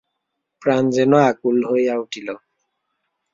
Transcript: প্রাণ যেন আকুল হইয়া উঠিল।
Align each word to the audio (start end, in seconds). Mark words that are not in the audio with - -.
প্রাণ 0.61 0.83
যেন 0.89 1.11
আকুল 1.29 1.57
হইয়া 1.69 1.95
উঠিল। 1.97 2.27